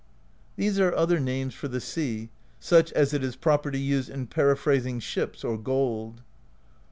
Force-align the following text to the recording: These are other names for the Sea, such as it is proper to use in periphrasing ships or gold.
These 0.55 0.79
are 0.79 0.95
other 0.95 1.19
names 1.19 1.53
for 1.53 1.67
the 1.67 1.79
Sea, 1.79 2.29
such 2.59 2.91
as 2.93 3.13
it 3.13 3.23
is 3.23 3.35
proper 3.35 3.69
to 3.69 3.77
use 3.77 4.09
in 4.09 4.25
periphrasing 4.25 4.99
ships 4.99 5.43
or 5.43 5.59
gold. 5.59 6.23